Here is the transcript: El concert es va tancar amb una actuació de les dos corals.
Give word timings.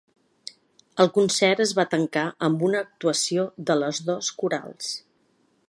El 1.03 1.09
concert 1.17 1.61
es 1.65 1.73
va 1.79 1.85
tancar 1.91 2.23
amb 2.49 2.65
una 2.69 2.81
actuació 2.87 3.45
de 3.71 3.77
les 3.83 4.01
dos 4.09 4.33
corals. 4.43 4.89